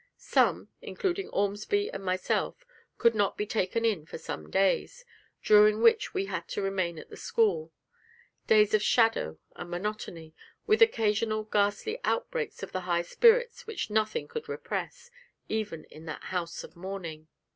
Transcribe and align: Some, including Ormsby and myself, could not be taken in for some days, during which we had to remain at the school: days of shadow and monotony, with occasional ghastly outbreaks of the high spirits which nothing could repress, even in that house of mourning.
Some, 0.17 0.69
including 0.81 1.29
Ormsby 1.29 1.91
and 1.91 2.03
myself, 2.03 2.65
could 2.97 3.13
not 3.13 3.37
be 3.37 3.45
taken 3.45 3.85
in 3.85 4.07
for 4.07 4.17
some 4.17 4.49
days, 4.49 5.05
during 5.43 5.79
which 5.79 6.11
we 6.11 6.25
had 6.25 6.47
to 6.47 6.61
remain 6.63 6.97
at 6.97 7.11
the 7.11 7.15
school: 7.17 7.71
days 8.47 8.73
of 8.73 8.81
shadow 8.81 9.37
and 9.55 9.69
monotony, 9.69 10.33
with 10.65 10.81
occasional 10.81 11.43
ghastly 11.43 11.99
outbreaks 12.03 12.63
of 12.63 12.71
the 12.71 12.81
high 12.81 13.03
spirits 13.03 13.67
which 13.67 13.91
nothing 13.91 14.27
could 14.27 14.49
repress, 14.49 15.11
even 15.47 15.83
in 15.91 16.05
that 16.05 16.23
house 16.33 16.63
of 16.63 16.75
mourning. 16.75 17.27